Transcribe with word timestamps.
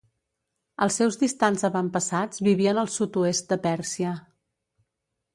Els 0.83 0.95
seus 1.01 1.17
distants 1.23 1.65
avantpassats 1.67 2.41
vivien 2.47 2.79
al 2.83 2.89
sud-oest 2.93 3.53
de 3.53 3.59
Pèrsia. 3.67 4.15